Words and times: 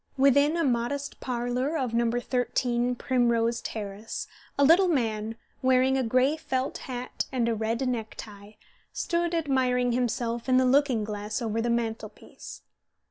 Within 0.17 0.55
the 0.55 0.63
modest 0.63 1.19
parlour 1.19 1.77
of 1.77 1.93
No. 1.93 2.09
13 2.09 2.95
Primrose 2.95 3.61
Terrace 3.61 4.25
a 4.57 4.63
little 4.63 4.87
man, 4.87 5.35
wearing 5.61 5.95
a 5.95 6.01
gray 6.01 6.37
felt 6.37 6.79
hat 6.89 7.27
and 7.31 7.47
a 7.47 7.53
red 7.53 7.87
neck 7.87 8.15
tie, 8.17 8.57
stood 8.91 9.35
admiring 9.35 9.91
himself 9.91 10.49
in 10.49 10.57
the 10.57 10.65
looking 10.65 11.03
glass 11.03 11.39
over 11.39 11.61
the 11.61 11.69
mantelpiece. 11.69 12.63